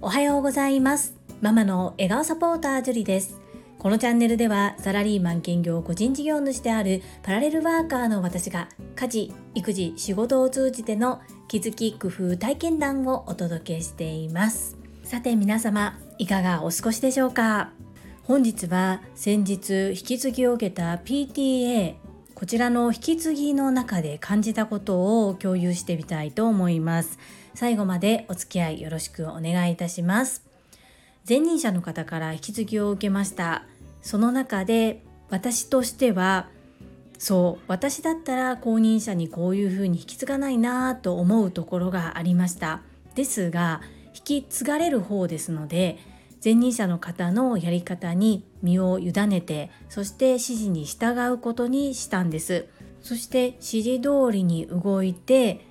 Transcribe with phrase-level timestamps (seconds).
[0.00, 1.14] おはようございます。
[1.40, 3.40] ママの笑顔サポータージュリです。
[3.78, 14.76] このチャンネルではサラリーマン兼業個人事業主であるパラレルワーカーの私が家事、育児、仕事を通じての気づき、工夫、体験談をお届けしています。
[15.04, 17.70] さて皆様いかがお過ごしでしょうか？
[18.24, 21.94] 本日は先日引き継ぎを受けた PTA
[22.40, 27.18] こちらの引き継ぎの中で感じたことを共有してみたいと思います。
[27.52, 30.42] 最後までお付き合いよろしくお願いいたします。
[31.28, 33.64] 前任者の方から引き継ぎを受けました。
[34.00, 36.48] その中で私としては
[37.18, 42.80] そう私だったら後任者にこういうふうに引き継がないなと思うところがありました。
[43.16, 43.82] ですが
[44.14, 45.98] 引き継がれる方ですので
[46.42, 52.66] 前任者の方のやり方に身を委ねてそして指示に従うことにしたんです。
[53.02, 55.64] そして指示通りに動いて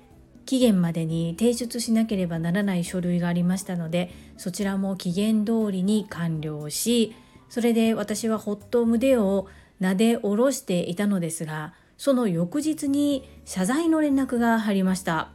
[0.46, 7.14] 期限までに提出しなければならない書類がありましたのでそちらも期限通りに完了し
[7.48, 9.46] それで私はほっと胸を
[9.80, 15.30] 撫で下ろしていたのですがその翌日に謝罪の連絡が入りました。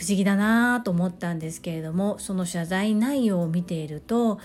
[0.00, 4.40] 不思議だなと思ったんですけれどもその謝罪内容を見ていると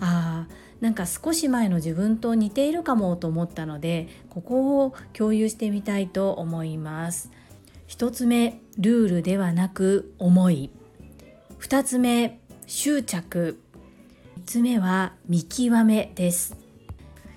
[0.00, 0.46] ああ
[0.82, 7.32] なんか少し前の自分と似ているかもと思ったのでここを共有してみたいと思います。
[7.88, 10.70] 1つ目ルールではなく思い。
[11.58, 13.58] 2つ目執着。
[14.40, 16.54] 3つ目は見極めです。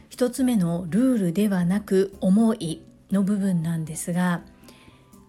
[0.10, 4.42] 1つ目のルールではなく思いの部分なんですが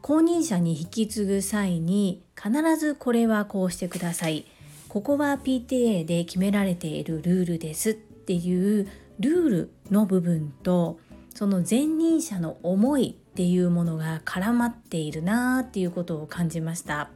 [0.02, 4.46] 後任者に引き継ぐ際に必ずこれはこうしてください。
[4.88, 8.88] ここは PTA で決められているルールですっていう
[9.20, 10.98] ルールの部分と
[11.34, 17.10] その前任者の思いっていうものが絡まっているなっていうことを感じました。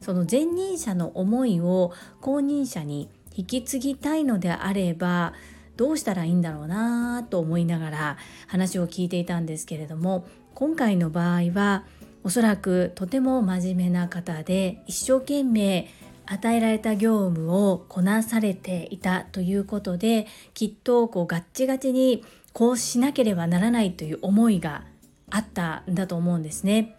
[0.00, 5.34] その前任者の思いを後任者に引き継ぎたいのであれば
[5.76, 8.16] どうしたらいいんだろうなと思いながら
[8.48, 11.84] 話を聞いていたんですけれども今回の場合は
[12.28, 15.88] おそらくとても真面目な方で一生懸命
[16.26, 22.22] 与えられた業務をこなされていたということできっとこうガッチガチに
[22.52, 24.84] こうしなければならないという思いが
[25.30, 26.98] あったんだと思うんですね。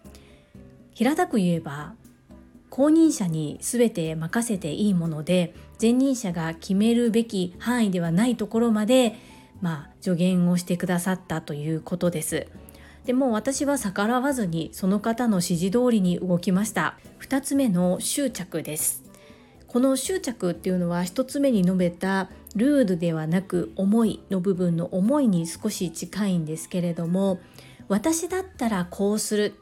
[0.94, 1.94] 平たく言えば
[2.68, 9.14] 後任者に全て任せていいもので前任者が決めるべき範囲ではないところまで
[9.60, 12.48] まあ助言をしてくださったということです。
[13.04, 16.98] でも私は逆らわずにその方の指示通りに動きました。
[17.20, 19.04] 2つ目の執着です。
[19.66, 27.38] この執着っていうのは1つ目に述べたルールではなく思いの部分の思いに少し近いんですけれども
[27.86, 29.54] 私だったらこうする。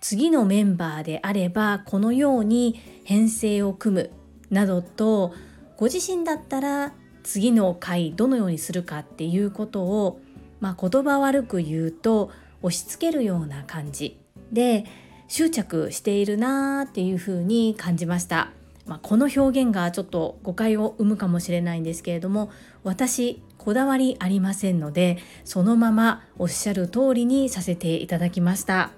[0.00, 4.10] 次のメンバーであればこのように編成を組む。
[4.50, 5.32] などと
[5.76, 6.92] ご自身だったら
[7.22, 10.20] 次の回どのようにするかっていうことを、
[10.60, 12.30] まあ、言葉悪く言うと
[12.62, 14.18] 押し付けるような感じ。
[14.52, 14.84] で
[15.28, 18.50] 執着しているなーっていうふうに感じました。
[18.86, 22.50] まあ、この表現がちょっと誤解を生むかもしれないんですけれども
[22.82, 28.90] 私こだわりありませんのでそのままおっしゃる通りにさせていただきました。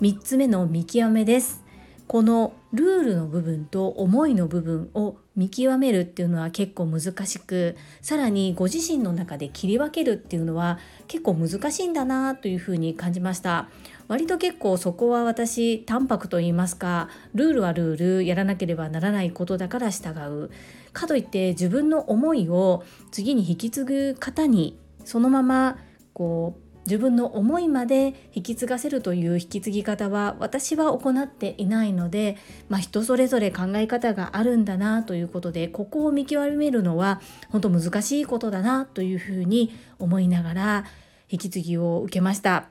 [0.00, 1.61] 3つ目の見極めです。
[2.12, 10.78] このルールの部分と思いの部分を見極めるっていうのは結構難しくさらにご自身の中で切り分けるっていうのは
[11.08, 13.70] 結構難しいんだなというふうに感じました。
[14.08, 20.50] 割と結構そこは私淡白と言いますかルールはルールやらなければならないことだから従う。
[20.92, 25.78] かといって自分の思いを次に引き継ぐ方にそのまま
[26.12, 32.36] こう自分の思いまで引き継がせるという引き継ぎ方は私は行っていないので、
[32.68, 40.84] まあ、人それぞれ考え方があるんだなということでここを見極めるのは本当難しいことだなというふうに思いながら
[41.30, 42.66] 引き継ぎを受けました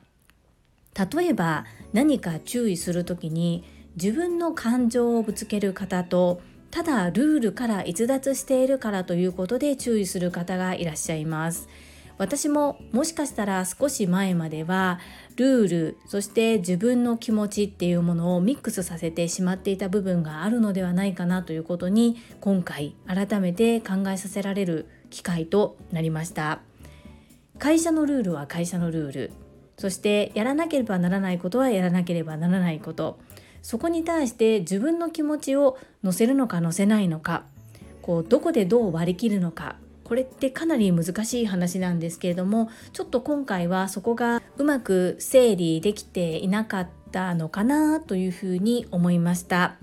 [1.13, 3.63] 例えば何か注意する時に
[3.95, 11.67] 自分の感情をぶつける方とただルールから逸脱しているからということで注意する方がいらっしゃいます。
[12.17, 14.99] 私ももしかしたら少し前までは
[15.35, 26.61] ルールそして自分の気持ちっていうものをミックスさせてしまっていた部分があるのではないかなということに今回改めて考えさせられる機会となりました。
[27.57, 29.31] 会社のルールは会社のルール
[29.77, 31.59] そしてやらなければならないこと。
[31.59, 33.19] はやらなければならないこと
[33.61, 37.43] そこに対して自分の気持ちを乗せるのか乗せないのか
[38.01, 39.75] こうどこでどう割り切るのか。
[40.11, 49.77] これってかなり難しい話なんですけれどもちょっと今回はそこがうまく整理できていなかったのかなというふうに思いました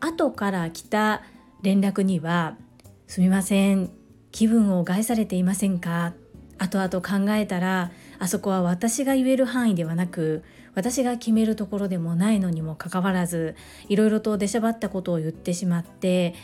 [0.00, 1.22] 後から来た
[1.62, 2.58] 連絡には
[3.08, 3.88] 「すみません
[4.32, 6.12] 気分を害されていませんか?」
[6.60, 10.42] 後々考えたらあそこは私が言える範囲ではなく
[10.74, 13.56] 私が決めるところでもないのにもかかわらず
[13.88, 16.34] いろいろと出しゃばったことを言ってしまって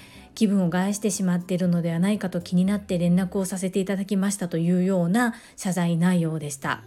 [0.41, 6.83] 気分を害してしまっているのではないかと気になって連絡をさせていただきましたというような謝罪内容でした。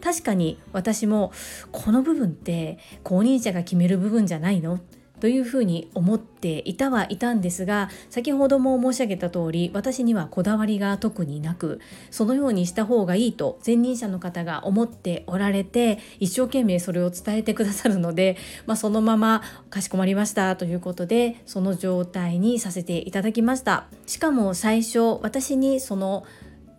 [0.00, 1.30] 確かに私も
[1.70, 4.80] この部分って後任者が決める部分じゃないの？
[5.20, 11.80] というふうに思っていたはいたんですが先ほども申し上げた通り私にはこだわりが特になく
[12.10, 18.36] そのようにした方がいいと前任者の方が思っておられて一生懸命それを伝えてくださるので、
[18.66, 23.86] まあ、そのままかしこまりましたということでその状態にさせていただきました。
[24.06, 26.24] しかも最初私にその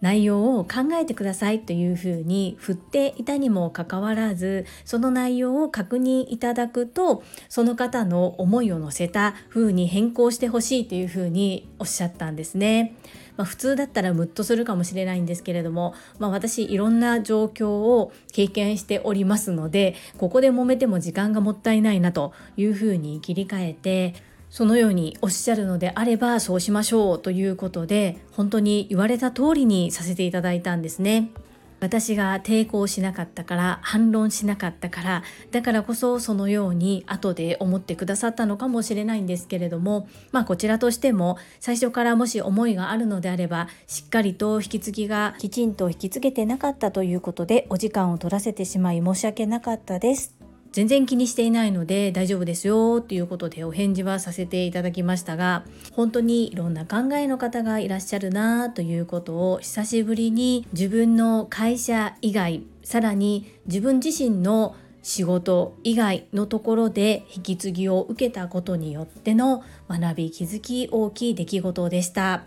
[0.01, 12.95] 内容を考えてくださいというふうに振っていたにもかかわらずその内容を確認いただくとその方の思いを乗せた風に変更してほしいというふうにおっしゃったんですね。
[13.37, 24.15] まあ、普通だったらムッとするかもしれないんですけれども、まあ、私いろんな状況を経験しておりますのでここで揉めても時間がもったいないなというふうに切り替えて
[24.51, 31.31] そのようにおっしゃるのであればそうしましょうということで本当に言われた通りにさせていただいたんですね。
[31.79, 50.40] 私が抵抗しなかったから反論しなかったからだからこそそのように後で思ってくださったのかもしれないんですけれどもまあこちらとしても最初からもし思いがあるのであればしっかりと引き継ぎがきちんと引き継げてなかったということでお時間を取らせてしまい申し訳なかったです
[50.71, 72.43] 全然気にしていないので大丈夫ですよっていうことでお返事はさせていただきましたが本当にいろんな考えの方がいらっしゃるなということを久しぶりに自分の会社以外さらに自分自身の仕事以外のところで引き継ぎを受けたことによっての学び気づき大きい出来事でした。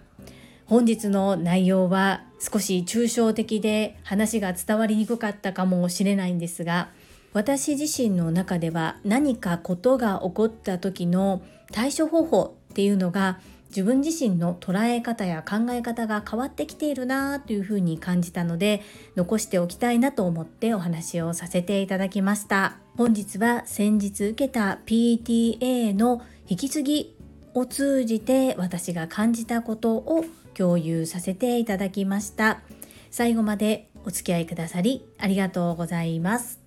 [0.66, 6.88] 本日の内容は少し抽象的で話が伝わりにくかったかもしれないんですが
[7.34, 11.42] 私自身の中では何かことが起こった時の
[11.72, 13.40] 対処方法っていうのが
[13.70, 18.82] 自分自身の捉え方や考え方が変わってきているなというふうに感じたので
[19.16, 22.76] 残しておきたいなと思ってお話をさせていただきました。
[22.96, 27.16] 本日は先日受けた PTA の引き継ぎ
[27.52, 32.60] を通じて私が感じたことを共有させていただきました。
[33.10, 36.63] 最後までお付き合いくださりありがとうございます。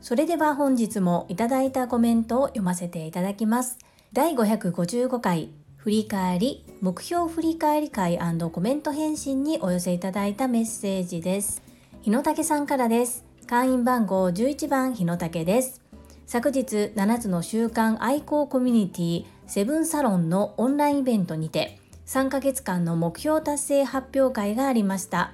[0.00, 3.78] それでは本日もいただいたコメントを読ませていただきます。
[4.12, 8.18] 第555回振り返り目標振り返り会
[8.50, 11.62] コメント返信にお寄せいただいたメッセージです。
[12.00, 13.24] 日野武さんからです。
[13.46, 15.82] 会員番号11番日野武です。
[16.26, 25.32] 昨日7つの習慣愛好コミュニティセブンサロンのオンラインイベントにて3ヶ月間の目標達成発表会がありました。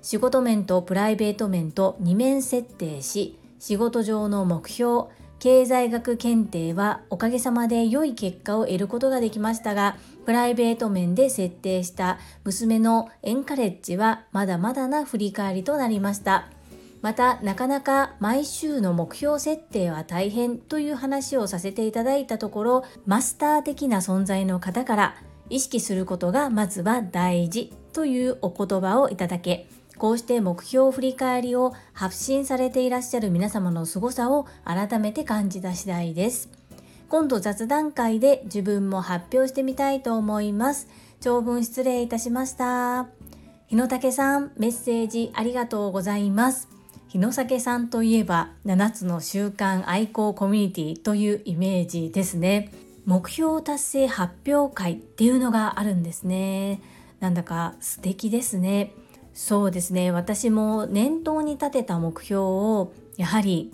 [0.00, 5.04] 仕事面とプライベート面と2面設定し仕事上の目標
[5.38, 16.48] 経済学検定はおかげさまで良い結果を得ることができましたがプライベート面で設定した娘のエンカレッジはまだまだな振り返りとなりました。
[17.02, 25.16] またなかなか毎週の目標設定は大変という話をさせていただいたところマスター的な存在の方から
[25.50, 29.68] 意識することがまずは大事というお言葉をいただけ
[30.02, 36.48] こうして目標振り返りを発信されていらっしゃる皆様の凄さを改めて感じた次第です。
[37.08, 40.88] 今度雑談会で自分も発表してみたいと思います。
[41.20, 43.06] 長文失礼いたしました。
[43.68, 46.68] 日野武さん、メッセージありがとうございます。
[47.06, 52.72] 日野酒さんといえば7つの習慣愛好コミュニティというイメージですね。
[53.06, 56.80] 目標達成発表会っていうのがあるんですね。
[57.20, 58.94] なんだか素敵ですね。
[59.34, 60.10] そうですね。
[60.10, 63.72] 私も念頭に立てた目標をやはり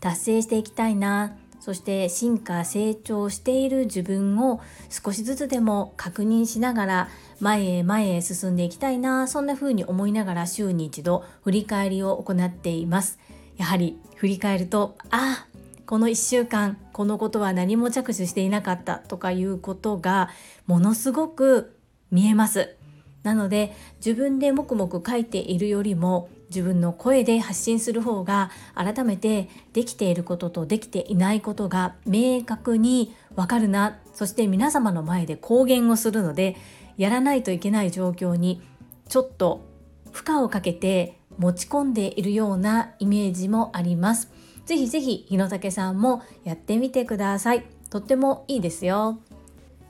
[0.00, 7.08] 達成していきたいなそして進化成長している自分を少しずつでも確認しながら
[7.40, 13.18] 前へ前へ進んでいきたいなそんな風に思いながら週に一度振り返りを行っています。
[13.56, 15.46] やはり振り返るとあ
[15.86, 20.28] この1週間このことは何も着手していなかったとかいうことが
[20.66, 21.76] ものすごく
[22.10, 22.76] 見えます。
[23.24, 36.56] なので自分で黙々書いているよりも自分の声で発信する方が改めてできていることとできていないことが明確にわかるなそして皆様の前で公言をするので
[36.96, 38.62] やらないといけない状況に
[39.08, 39.64] ちょっと
[40.12, 44.30] 負荷をかけて持ち込んでいるようなイメージもあります。
[44.66, 47.66] ぜひぜひ日野武さんもやってみてください。
[47.90, 49.18] とってもいいですよ。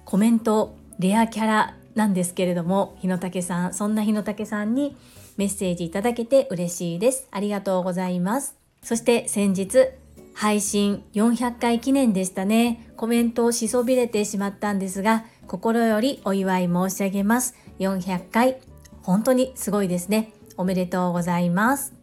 [0.07, 4.97] コメントレアキャラなんですけれども日野武さんそんな日野武さんに
[5.37, 7.29] メッセージいただけて嬉しいです。
[7.31, 8.57] ありがとうございます。
[8.83, 9.89] そして先日
[10.35, 12.91] 配信400回記念でしたね。
[12.97, 17.55] コメントをしそびれてしまったんですが心よりお祝い申し上げます。
[17.79, 18.59] 400回
[19.03, 20.33] 本当にすごいですね。
[20.57, 21.95] おめでとうございます。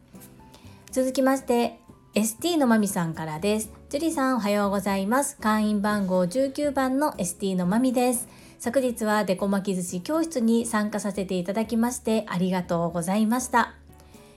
[0.92, 1.80] 続きまして
[2.16, 3.81] ST のまみさんからです。
[3.92, 5.36] ジュリさんおはようございます。
[5.36, 8.30] 会員番号19番の ST のまみです。
[8.58, 13.74] 昨日はデコ巻き寿司教室に参加させていただきましてありがとうございました。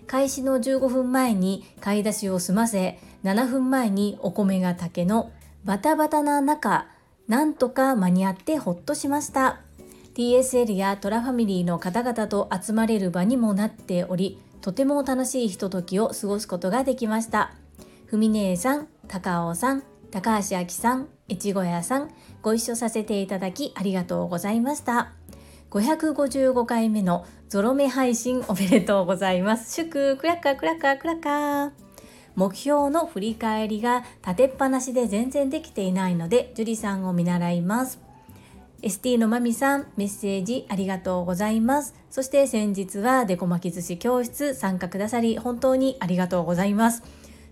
[0.08, 5.30] 開始の15分前に買い出しを済ませ7分前にお米が竹の
[5.64, 6.88] バタバタな中
[7.28, 9.60] なんとか間に合ってほっとしました。
[10.16, 17.52] TSL やトラファミリーの方々と集まれる場にもなっておりとても楽しいひとときを過ごすことができました。
[18.06, 22.10] ふみ姉さん高尾さん高橋明さん越後屋さん
[22.42, 25.12] ご一緒させていただきありがとうございました。
[25.70, 29.74] 555回目のゾロ目配信おめでとうございます。
[29.74, 31.70] 祝クラッカークラッカークラッカー
[32.36, 38.00] 目標の振り返りが立てっぱなしで全然できていないので樹里さんを見習います。
[38.82, 41.94] ST のまみさんメッセージありがとうございます。
[42.10, 47.02] そして先日はデコ巻き寿司教室参加くださり本当にありがとうございます。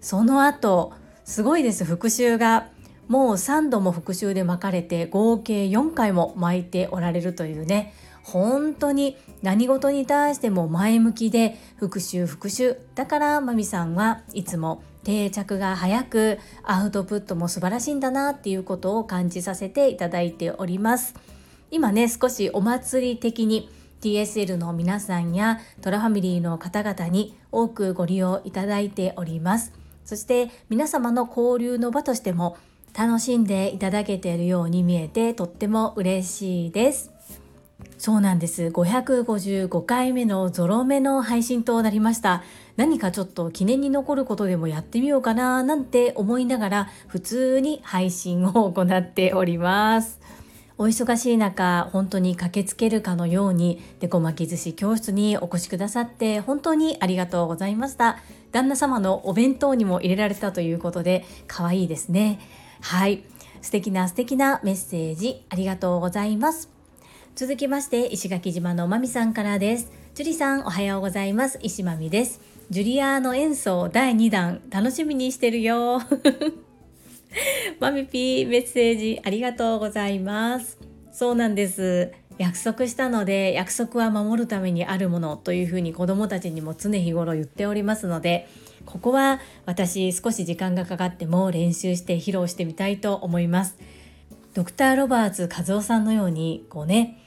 [0.00, 0.92] その後
[1.24, 1.84] すごいです。
[1.84, 2.68] 復習が。
[3.08, 7.92] もう3度も復習で巻かれて合計4回も巻いておられるというね。
[8.22, 21.14] 本当に何事に対しても前向きで復習復習だからまみさんはいつも定着が早くアウトプットも素晴らしいんだなっていうことを感じさせていただいております。
[21.70, 23.68] 今ね少しお祭り的に
[24.00, 29.81] TSL の皆さんやトラファミリーの方々に多くご利用いただいております。
[30.04, 32.56] そして皆様の交流の場としても
[32.96, 37.10] 楽しんでいただけているように見えてとっても嬉しいです。
[37.98, 38.64] そうなんです。
[38.64, 42.42] 555回目のゾロ目の配信となりました。
[42.76, 50.20] 何かちょっと記念に残ることでもやってみようかななんて思いながら普通に配信を行っております。
[50.82, 58.18] お忙しい中本当に駆けつけるかのようにデコ巻き寿司教室にお越しくださって本当にありがとうございました。
[58.50, 62.40] 旦那様のお弁当にも入れられたということで可愛いですね。
[62.80, 63.22] はい。
[63.60, 66.68] 素敵な素敵なメッセージありがとうございます。
[67.36, 69.92] 続きまして石垣島のまみさんからです。
[70.16, 71.60] ジュリさんおはようございます。
[71.62, 72.40] 石まみです。
[72.70, 76.02] ジュリアーノ演奏第2弾楽しみにしてるよ。
[77.80, 80.78] マミピーメッセージありがとうございます。
[81.12, 82.12] そうなんです。
[82.38, 88.48] 約束したので約束は守るためにあるものというふうに子どもたちにも常日頃言っておりますので
[88.86, 93.76] ここは私少し時間がかかっても練習して披露してみたいと思います。
[94.54, 97.18] ドクター・ロバーツ和夫さんのようにこうね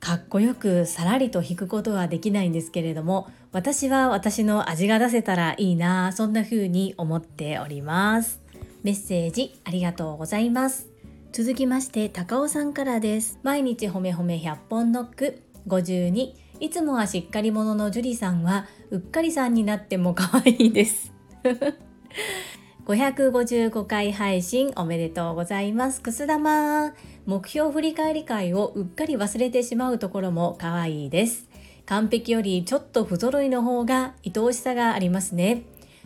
[0.00, 8.43] かっこよくさらりと弾くことはできないんですけれども私は私の味が出せたらいいなそんな風に思っております。
[8.84, 10.90] メッセージありがとうございます。
[11.32, 13.38] 続きまして高尾さんからです。
[13.42, 15.40] 毎日ほめほめ100本ノック。
[15.66, 21.14] 52いつもはしっかり者のジュリさんはうっかりさんになっても可愛いです。
[22.84, 26.02] 555回配信おめでとうございます。
[26.02, 26.92] くす玉。
[27.24, 31.48] 目標振り返り会をうっかり忘れてしまうところも可愛いです。
[31.86, 35.62] 完璧よりちょっと不揃いの方が愛おしさがありますね。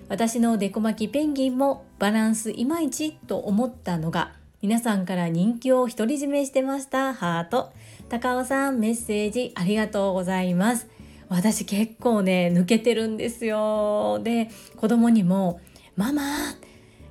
[0.09, 7.15] 私のデコ巻きペンギンもバランスいまいちと思ったのが皆さんから人気を独り占めしてました。
[7.15, 7.71] ハート。
[8.09, 10.89] 高尾さんメッセージありがとうございます。
[11.29, 14.19] 私結構ね抜けてるんですよ。
[14.23, 15.61] で子供にも
[15.95, 16.23] ママ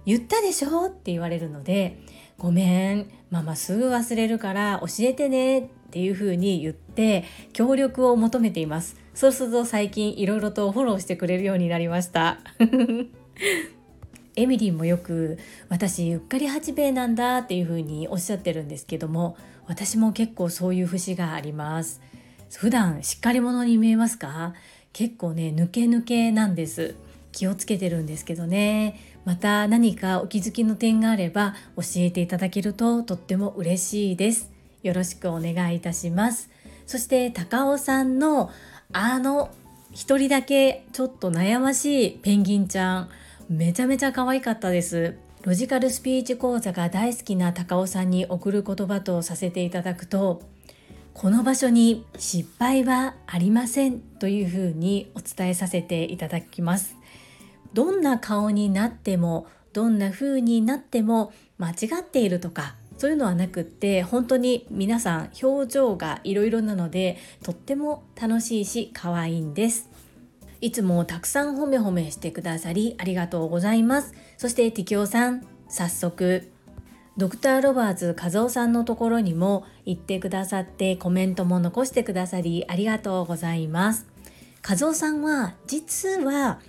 [0.06, 0.88] 言ったでしょ？
[0.88, 2.00] って言われるので
[2.40, 8.98] ごめんママすぐ忘れるから教えてねっていう風に言って協力を求めています。
[9.18, 12.38] そうすると最近いろいろとフォローしてくれるようになりました。
[14.36, 22.00] エミリーもよく私うっかり八兵衛なんだっていう風におっしゃってるんですけども私も結構そういう節があります。
[22.58, 24.54] 普段しっかり者に見えますか？
[24.94, 26.94] 結構ね抜け抜けなんです。
[27.32, 29.00] 気をつけてるんですけどね。
[29.26, 34.52] また何かお気づきの点があれば教えていただけるととっても嬉しいです。
[34.84, 36.52] よろしくお願いいたします。
[36.86, 38.50] そして高尾さんの
[38.94, 39.50] あの
[39.92, 43.10] 一人だけちょっと悩ましいペンギンちゃん
[43.50, 45.18] めちゃめちゃ可愛かったです。
[45.44, 50.42] ロジカルスピーチ講座が大好きな高尾さんに送る言葉とさせていただくと
[51.14, 56.96] この場所に失敗はありませんというふうにお伝えさせていただきます。
[57.74, 69.90] どんな顔になってもどんな風になっても間違っているとかそういうのはなくって本当に皆さん表情がいろいろなのでとっても楽しいし可愛いんです。
[70.60, 74.14] いつもたくさん褒め褒めしてくださりありがとうございます。
[74.38, 76.52] そしてティキオさん早速。
[77.18, 84.06] ドクター・ロバーツ和夫さんのところにも行ってくださってコメントも残してくださりありがとうございます。
[84.68, 86.60] 和夫さんは実は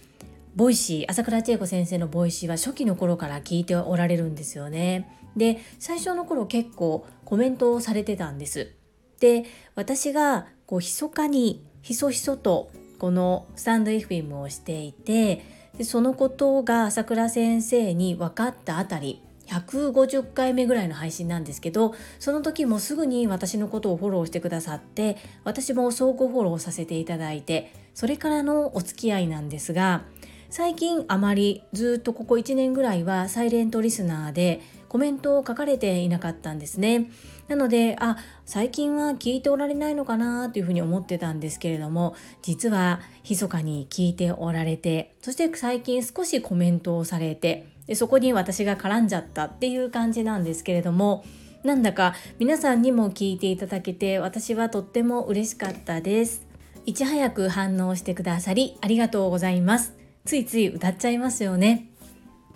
[0.59, 5.09] Voicy 朝倉千恵子先生の Voicy は初期の頃から聞いておられるんですよね。
[5.37, 8.73] で最初の頃結構コメントをされてたんです。
[9.21, 9.45] で
[9.77, 15.45] 私がこう密かにひそひそとこのスタンド FM をしていて
[15.77, 30.03] でそのことが朝倉先生に分かったあたり150回目ぐらいの配信なんですけどその時もすぐに私のことをフォローしてくださって私も相互フォローさせていただいてそれからのお付き合いなんですが
[30.51, 37.11] 最近あまりずっとここ1年ぐらいはサイレントリスナーでコメントを書かれていなかったんですね。
[37.49, 51.25] なので、あ、最近は聞いておられないのかなというふうに思ってたんですけれども、実は密かに聞いておられて、そして最近少しコメントをされて、でそこに私が絡んじゃったっていう感じなんですけれども、
[51.65, 56.47] なんだか皆さんにも聞いていただけて私はとっても嬉しかったです。
[56.87, 59.98] いち早く反応してくださりありがとうございます。
[60.29, 61.89] ついつい歌っちゃいますよね。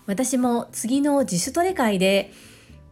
[0.04, 2.30] 私も次の自主トレ会で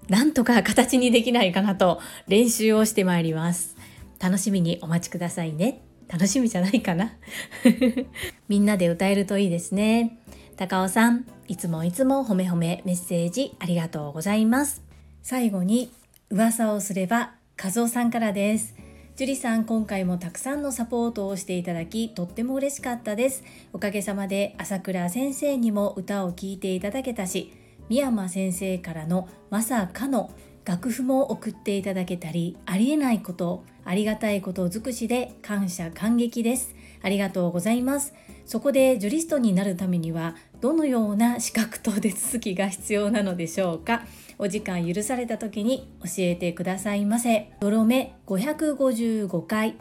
[0.08, 3.76] なんとか形にできないかなと練習をしてまいります。
[4.18, 5.82] 楽しみにお待ちくださいね。
[6.08, 7.12] 楽しみじゃないかな
[8.48, 10.16] みんなで歌えるといいですね。
[10.56, 14.82] 高尾さん、いつもいつも褒め褒めメッセージありがとうございます。
[15.22, 15.92] 最後に
[16.30, 18.74] 噂をすれば和夫さんからです。
[19.20, 23.44] 樹里さん今回もたくさんのサポートをしていただきとっても嬉しかったです。
[23.74, 27.52] おかげさまで朝倉先生にも歌を聴いていただけたし
[27.90, 30.30] 三山先生からのまさかの
[30.64, 36.74] 楽譜も送っていただけたりありえないことありがたいこと尽くしで感謝感激です。
[37.02, 38.14] ありがとうございます。
[38.44, 44.02] そこでジュリストになるためにはどのような資格と手続きが必要なのでしょうか？
[44.38, 47.52] お時間許された時に教えてくださいませ。
[47.60, 49.76] ドロメ555回。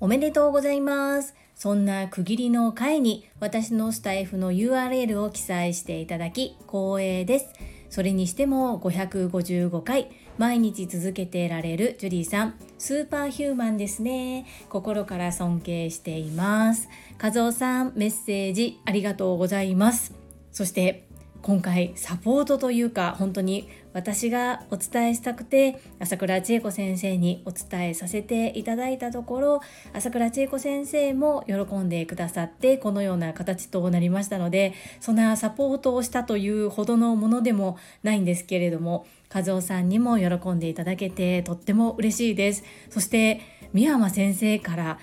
[0.00, 1.34] おめでとうございます。
[1.54, 7.46] そんな区切りの回に私のスタイフの URL を記載していただき光栄です。
[7.90, 12.54] それにしても555回毎日続けてられるジュリーさん。
[12.78, 14.46] スーパーヒューマンですね。
[14.70, 16.88] 心から尊敬しています。
[17.22, 20.14] 和夫さんメッセージありがとうございます。
[20.50, 21.04] そして
[21.42, 29.60] 今回サポートというか本当に私がお伝えしたくて朝倉千恵子先生にお伝えさせていただいたところ
[29.92, 42.64] 朝倉千恵子先生も喜んでくださってこのような形となりましたのでそんなサポートをしたというほどのものでもないんですけれども和夫さんにも喜んでいただけてとっても嬉しいです。
[42.88, 43.40] そして
[43.72, 44.98] 宮山先生から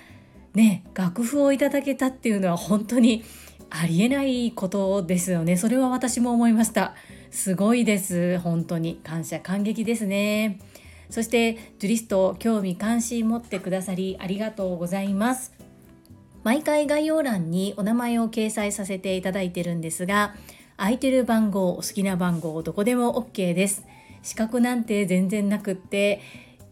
[0.54, 3.24] ね楽譜をいただけたっていうのは本当に
[3.70, 5.56] ありえないことですよね。
[5.56, 6.94] それは私も思いました。
[7.30, 8.38] すごいです。
[8.38, 9.00] 本当に。
[9.04, 10.60] 感謝感激ですね。
[11.10, 15.54] そしてジュリスト興味関心持ってくださりありがとうございます。
[16.44, 20.34] 毎回概要欄にお名前を掲載させていただいてるんですが
[20.76, 23.84] 空いてる番号お好きな番号どこでも OK です。
[24.28, 26.20] 資格なんて全然なくって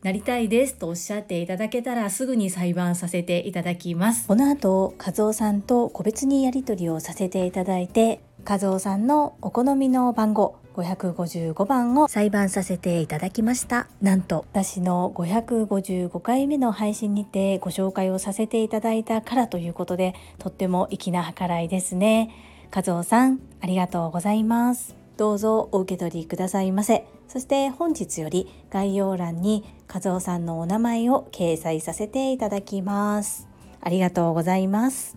[0.02, 4.28] なりたいですとおっしゃっていただけたらすぐに裁判させていただきます。
[4.28, 13.88] この後和夫さんと個別にやり取りをさせていただいて和夫さんのお好みの番号555番を裁判させていただきました。
[14.02, 22.28] なんと私の555回目の配信にてご紹介をさせていただいたからということでとっても粋な計らいですね。
[22.70, 25.05] 和夫さんありがとうございます。
[25.16, 33.48] どうぞお受け取りくださいませそして本日より概要欄に和夫さんのお名前を掲載させていただきます。
[33.80, 35.16] ありがとうございます。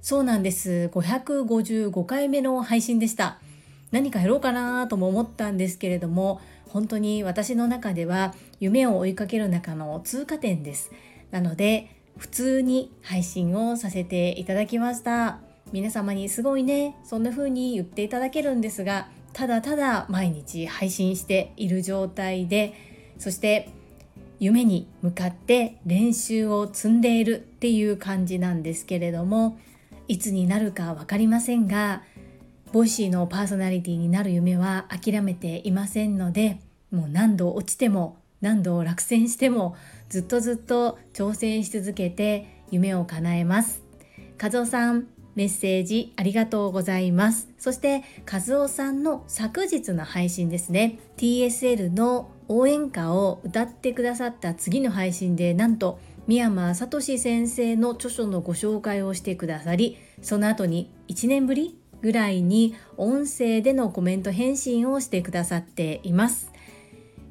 [0.00, 0.90] そうなんです。
[0.92, 3.40] 555回目の配信でした。
[3.90, 10.90] 何かやろうかなとも思ったんですけれども、本当に私の中では夢を追いかける中の通過点です。
[11.30, 15.51] なので、普通に配信をさせていただきました。
[15.72, 22.74] 皆様にすごいね、そんな風に言っていただけるんですが、ただただ毎日配信している状態で
[23.18, 23.70] そして
[24.38, 29.58] 夢に向かって練習を積んでいるっていう感じなんですけれども
[30.08, 32.02] いつになるか分かりませんが
[32.72, 36.58] Voicy のパーソナリティになる夢は諦めていませんので
[36.90, 39.76] もう何度落ちても何度落選しても
[40.08, 43.82] ずっとずっと挑戦し続けて夢を叶えます。
[44.42, 47.48] 和夫さんメッセージありがとうございます。
[47.58, 50.98] そして和夫さんの昨日の配信ですね。
[51.16, 66.52] TSL の応援歌を歌ってくださった次の配信でなんと三山聡先生の著書のご紹介をしてくださりその後に1年ぶりぐらいに音声でのコメント返信をしてくださっています。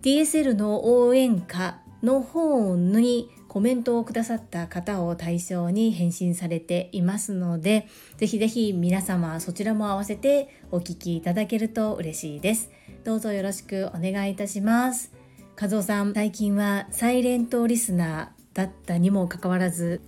[0.01, 7.85] DSL の応援歌の方にコメントをくださった方を対象に返信されていますので
[8.15, 12.71] ぜひぜひ皆様そちらも合わせてお聞きいただけると嬉しいです。
[13.03, 15.11] どうぞよろしくお願いいたします。
[15.59, 19.99] 和夫さん最近はサイレントリスナーだったにもかかわらず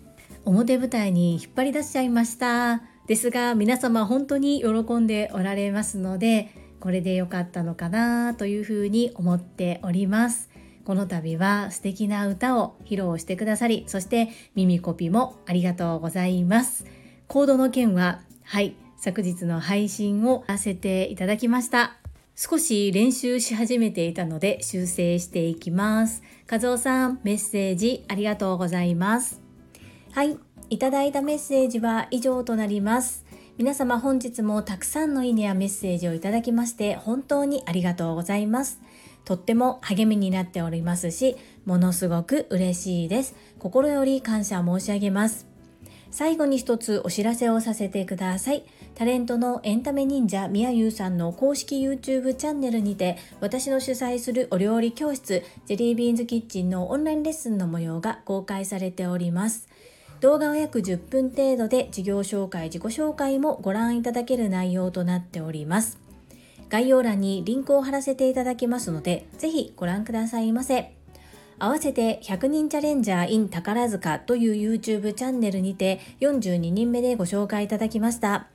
[0.45, 2.81] 表舞台に引っ張り出しちゃいました。
[3.07, 10.52] ですが皆様本当に喜んでおられますのでこれで良かったのかなというふうに思っております。
[10.85, 16.85] この度は素敵な歌を披露してくださりそして耳コピもありがとうございます。
[17.27, 21.97] コードの件ははい昨日の配信をさせていただきました。
[22.35, 26.23] 少し練習し始めていたので修正していきます。
[26.49, 29.41] 和夫さんメッセージありがとうございます。
[30.11, 30.37] はい
[30.69, 33.25] いただいたメッセージは以上となります。
[33.57, 38.81] 皆様本日もたくさんのいいねやメッセージをいただきまして本当にありがとうございます。
[39.25, 43.35] とっても励みになっておりますしものすごく嬉しいです。
[43.59, 45.47] 心より感謝申し上げます。
[46.11, 48.63] 最後に一つお知らせをさせてください。
[48.93, 59.67] タレントのエンタメ忍者みやゆうさんの公式 YouTube チャンネルにて私の主催するお料理教室ジェリービーンズキッチンのオンラインレッスンの模様が公開されております。
[60.19, 66.02] 動画は約10分程度で事業紹介自己紹介もご覧いただける内容となっております。
[66.73, 70.95] 概要欄にリンクを貼らせていただきますのでぜひご覧くださいませ
[71.59, 78.47] 合わせて100人チャレンジャー in 宝塚という YouTube チャンネルにて42人目でご紹介いただきました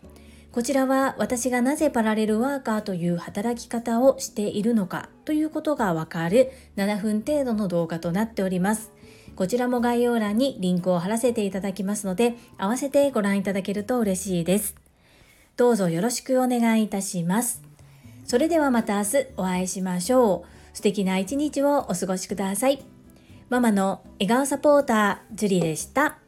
[0.50, 8.90] こちらは私がなぜパラレルワーカーという働き方をしているのかということがわかる7分程度の動画となっております。
[9.36, 14.74] こちらも概要欄にリンクを貼らせていただきますので、合わせてご覧いただけると嬉しいです。
[15.56, 17.67] どうぞよろしくお願いいたします。
[18.28, 20.76] それではまた明日お会いしましょう。
[20.76, 22.84] 素敵な一日をお過ごしください。
[23.48, 26.18] ママの笑顔サポーター、ジュリでした。